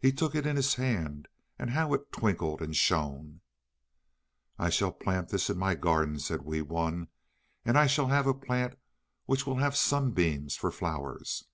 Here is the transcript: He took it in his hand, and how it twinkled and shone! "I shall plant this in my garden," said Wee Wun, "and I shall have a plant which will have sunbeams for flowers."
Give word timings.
He 0.00 0.12
took 0.12 0.34
it 0.34 0.46
in 0.46 0.56
his 0.56 0.76
hand, 0.76 1.28
and 1.58 1.68
how 1.68 1.92
it 1.92 2.10
twinkled 2.10 2.62
and 2.62 2.74
shone! 2.74 3.42
"I 4.58 4.70
shall 4.70 4.92
plant 4.94 5.28
this 5.28 5.50
in 5.50 5.58
my 5.58 5.74
garden," 5.74 6.18
said 6.20 6.40
Wee 6.40 6.62
Wun, 6.62 7.08
"and 7.62 7.76
I 7.76 7.86
shall 7.86 8.06
have 8.06 8.26
a 8.26 8.32
plant 8.32 8.78
which 9.26 9.46
will 9.46 9.56
have 9.56 9.76
sunbeams 9.76 10.56
for 10.56 10.70
flowers." 10.70 11.44